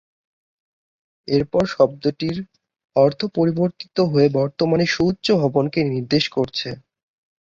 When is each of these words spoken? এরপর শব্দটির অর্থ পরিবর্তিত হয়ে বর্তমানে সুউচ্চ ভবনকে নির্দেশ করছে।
এরপর 1.27 1.63
শব্দটির 1.73 2.37
অর্থ 2.95 3.19
পরিবর্তিত 3.37 3.97
হয়ে 4.11 4.27
বর্তমানে 4.39 4.85
সুউচ্চ 4.87 5.27
ভবনকে 5.41 5.79
নির্দেশ 5.91 6.23
করছে। 6.29 6.69